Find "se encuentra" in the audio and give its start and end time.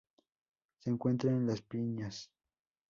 0.79-1.29